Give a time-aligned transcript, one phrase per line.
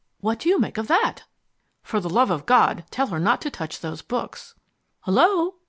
[0.19, 1.25] What do you make of that?"
[1.83, 4.55] "For the love of God, tell her not to touch those books."
[5.01, 5.57] "Hullo?"